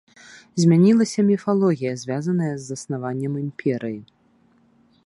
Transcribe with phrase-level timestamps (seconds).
[0.61, 3.99] Змянілася міфалогія, звязаная з заснаваннем імперыі.